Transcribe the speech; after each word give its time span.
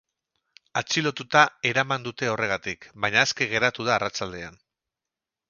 Atxilotuta 0.79 1.43
eraman 1.71 2.07
dute 2.07 2.31
horregatik, 2.31 2.89
baina 3.05 3.21
aske 3.27 3.49
geratu 3.53 3.87
da 3.91 3.95
arratsaldean. 3.99 4.61